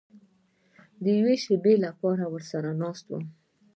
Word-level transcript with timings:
د 1.03 1.05
یوې 1.19 1.35
شېبې 1.43 1.73
لپاره 1.85 2.23
ورسره 2.33 2.69
ناست 2.81 3.05
وم. 3.09 3.25